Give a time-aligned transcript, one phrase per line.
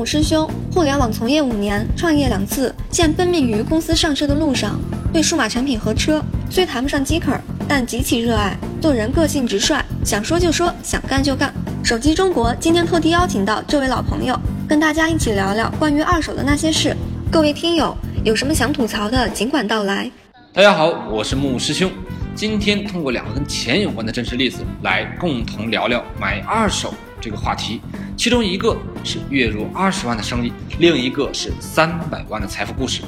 [0.00, 4.80] 木师兄，互联网从业五年，创业两次，现奔命于公司上市的路上。
[5.12, 7.38] 对数码产品和车虽谈不上饥渴，
[7.68, 8.56] 但极其热爱。
[8.80, 11.52] 做人个性直率，想说就说，想干就干。
[11.84, 14.34] 手机中国今天特地邀请到这位老朋友，
[14.66, 16.96] 跟大家一起聊聊关于二手的那些事。
[17.30, 17.94] 各位听友，
[18.24, 20.10] 有什么想吐槽的，尽管道来。
[20.54, 21.92] 大家好，我是木师兄。
[22.34, 27.80] 今天通过两个跟钱有关的真实例子，来共同聊聊买二手这个话题。
[28.16, 33.02] 其中一个是月入二十万的生意，另一个是三百万的财富故事。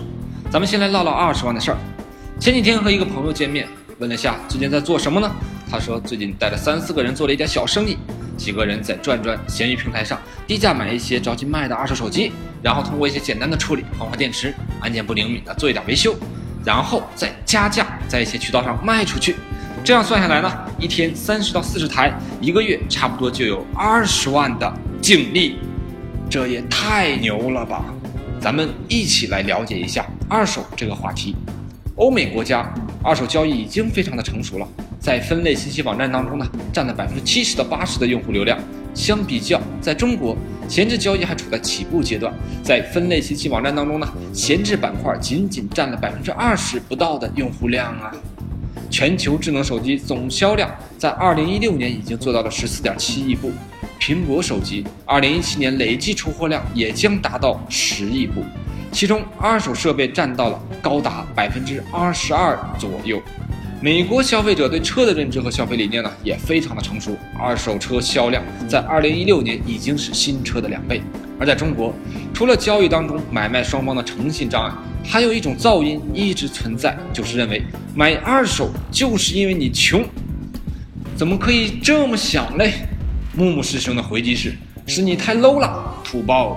[0.51, 1.77] 咱们先来唠唠二十万的事儿。
[2.39, 3.67] 前几天和一个朋友见面，
[3.99, 5.31] 问了下最近在做什么呢？
[5.71, 7.97] 他说最近带着三四个人做了一点小生意，
[8.37, 12.33] 几个人在转转闲鱼平台上低价买一些着急卖的二手手机，
[12.63, 16.15] 然后通过一些简单的处理换换电池，按键不灵敏的做一点维修。
[16.65, 19.35] 然后再加价，在一些渠道上卖出去，
[19.85, 25.57] 这样算下来呢，一天三十到四十台，一个月差不多就有二十万的净利，
[26.31, 27.85] 这也太牛了吧！
[28.39, 31.35] 咱们一起来了解一下二手这个话题。
[31.97, 34.69] 欧美国家二手交易已经非常的成熟了，
[35.01, 38.57] 在分类信息网站当中呢，占了百分之七十到八十的用户流量。
[38.95, 40.37] 相比较，在中国。
[40.69, 48.13] 闲置交易还处在起步阶段，在分类信息网站当中呢，闲置板块仅仅占了百分之二十不到的用户量啊。
[48.93, 53.51] 全球智能手机总销量在二零一六年已经做到了十四点七亿部，
[53.99, 58.45] 苹果手机二零一七年累计出货量也将达到十亿部，
[58.93, 63.19] 其中二手设备占到了高达百分之二十二左右。
[63.81, 71.01] 美国消费者对车的认知和消费理念呢也非常的成熟，二手车销量在二零一六年已经是新车的两倍。
[71.43, 71.93] 而在中国，
[72.33, 74.73] 除了交易当中买卖双方的诚信障碍，
[75.05, 77.61] 还有一种噪音一直存在，就是认为
[77.97, 80.05] 买二手就是因为你穷。
[81.17, 82.75] 怎么可以这么想嘞？
[83.37, 84.55] 木木师兄的回击是：
[84.87, 86.57] 是你太 low 了，土包。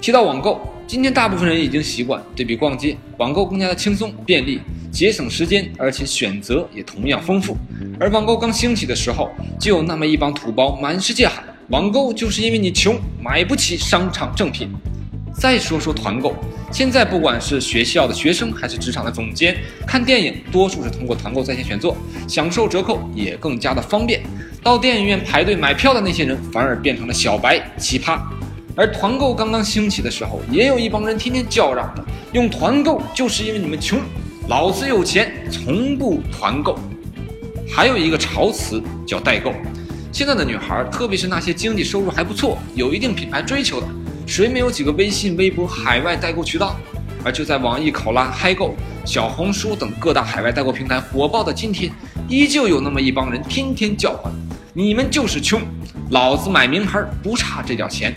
[0.00, 4.62] 提到网购，今天大部分人已经习惯对比逛街，网购更加的轻松便利。
[4.90, 7.54] 节省时间，而且选择也同样丰富。
[8.00, 9.30] 而网购刚兴起的时候，
[9.60, 14.70] 就有那么一帮土包满世界喊：“网购就是因为你穷，买不起商场正品。”
[15.34, 16.34] 再说说团购，
[16.72, 19.56] 现在不管是学校的学生还是职场的总监，
[19.86, 21.96] 看电影多数是通过团购在线选座，
[22.26, 24.22] 享受折扣也更加的方便。
[24.62, 28.18] 到电影院排队买票的那些人，反而变成了小白奇葩。
[28.74, 33.98] 而团购刚刚兴起的时候，也有一帮人天天叫嚷着：“用团购就是因为你们穷。”
[34.48, 36.78] 老子有钱，从不团购。
[37.68, 39.52] 还有一个潮词叫代购。
[40.16, 43.86] 现在的女孩，特别是那些经济收入还不错、有一定品牌追求的，
[44.26, 46.74] 谁没有几个微信、微博海外代购渠道？
[47.22, 51.92] 而就在网易考拉、嗨购、小红书等各大海外代购平台火爆的今天，
[52.30, 54.32] 依旧有那么一帮人天天叫唤
[54.72, 55.60] ：“你们就是穷，
[56.08, 58.16] 老子买名牌不差这点钱。”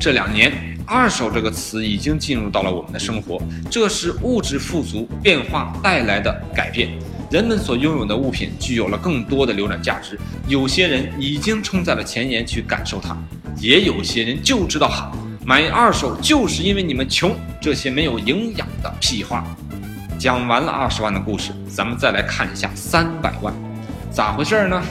[0.00, 0.50] 这两年。
[0.88, 6.90] 二手这个词已经进入到了我们的生活，这是物质富足变化带来的改变。
[7.30, 10.18] 人们所拥有的物品具有了更多的流转价值。
[10.46, 13.16] 有些人已经冲在了前沿去感受它，
[13.58, 15.10] 也有些人就知道喊
[15.44, 17.34] 买二手就是因为你们穷。
[17.60, 19.44] 这些没有营养的屁话。
[20.18, 23.52] 讲完了二十万的故事，咱们再来看一下三百万，
[24.10, 24.82] 咋回事呢？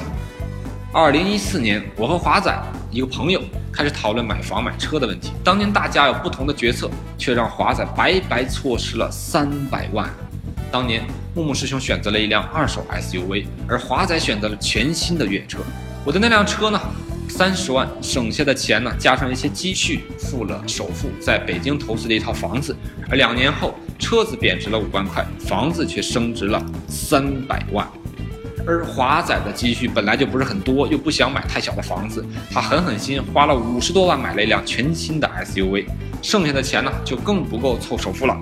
[0.91, 2.53] 二零一四年，我和华仔
[2.91, 3.41] 一个朋友。
[3.71, 5.33] 开始讨论买房买车的问题。
[5.43, 10.09] 当年大家有不同的决策，却让华仔白白错失了三百万。
[10.75, 11.01] 当年
[11.33, 15.59] 木木师兄选择了一辆二手 SUV，而华仔选择了全新的越野车。
[16.03, 16.77] 我的那辆车呢，
[17.29, 22.75] 三十万省下的钱呢，加上一些积蓄，付了首付，在北京投资了一套房子。
[23.09, 27.87] 而两年后，车子贬值了五万块，房子却升值了三百万。
[28.67, 32.21] 而华仔的积蓄本来就不是很多，又不想买太小的房子，
[32.51, 35.85] 他狠狠心花了五十多万买了一辆全新的 SUV，
[36.21, 38.37] 剩下的钱呢就更不够凑首付了。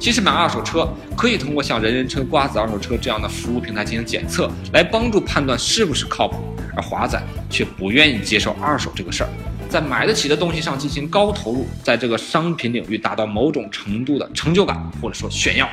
[0.00, 6.38] 其实买二手车可以通过像人人车、瓜子二手车这样的服务平台进行检测，来帮助判断是不是靠谱。
[6.74, 9.30] 而华仔却不愿意接受二手这个事儿，
[9.68, 15.68] 在买得起的东西上进行高投入，在这个商品领域达到某种程度的成就感或者说炫耀。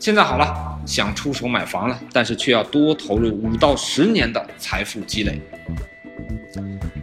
[0.00, 0.52] 现在好了，
[0.84, 5.40] 想出手买房了，但是却要多投入五到十年的财富积累。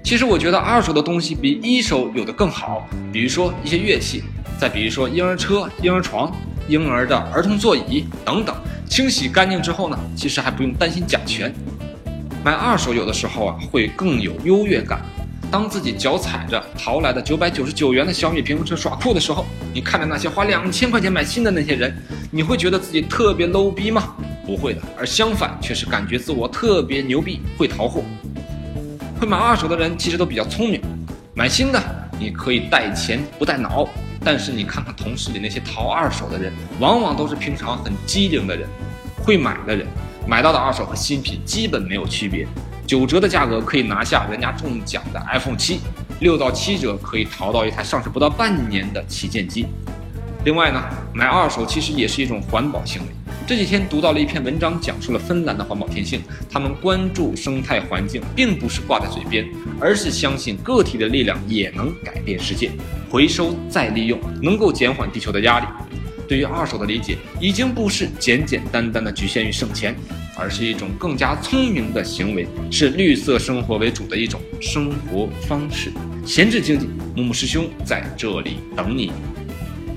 [0.03, 4.23] 其实我觉得二手的东西比一手有的更好，比如说一些乐器，
[4.61, 6.31] 再比如说婴儿车、婴儿床、
[6.67, 8.55] 婴儿的儿童座椅等等，
[8.87, 11.51] 清洗干净之后呢，其实还不用担心甲醛。
[12.45, 15.01] 买二手有的时候啊，会更有优越感。
[15.49, 21.91] 当自己脚踩着淘来的九百九十九元的小米平衡车耍酷的时候，你看着那些花两千块钱买新的那些人，
[22.29, 24.15] 你会觉得自己特别 low 逼吗？
[24.45, 28.03] 不会的，而相反却是感觉自我特别牛逼，会淘货。
[29.19, 30.79] 会买二手的人其实都比较聪明，
[31.33, 31.81] 买新的
[32.19, 33.89] 你可以带钱不带脑。
[34.23, 38.69] 但是你看看同事里那些淘二手的人，往往都是平常很机灵的人，
[39.23, 39.87] 会买的人，
[40.27, 42.47] 买到的二手和新品基本没有区别，
[42.85, 45.79] 九折的价格可以拿下人家中奖的 iPhone 七，
[46.19, 49.65] 六到七折可以淘到一台上市不到半年的旗舰机。
[50.45, 50.83] 另外呢，
[51.13, 53.07] 买二手其实也是一种环保行为。
[53.47, 56.21] 这几天读到了一篇文章，讲述了芬兰的环保天性。
[56.49, 59.45] 他们关注生态环境，并不是挂在嘴边，
[59.79, 62.71] 而是相信个体的力量也能改变世界。
[63.09, 65.65] 回收再利用能够减缓地球的压力。
[66.29, 69.93] 对于二手的理解，已经不是简简单单的局限于省钱，
[70.37, 75.91] 而是一种更加聪明的行为，是绿色生活为主的一种生活方式。
[76.25, 79.11] 闲置经济，木木师兄在这里等你。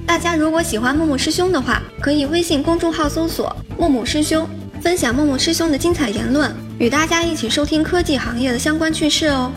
[0.06, 4.46] 大家如果喜欢木木师兄的话，可以微信公众号搜索“木木师兄”，
[4.80, 9.50] 分享木木师兄的精彩言论，与大家一起收听科技行业的相关趣事哦。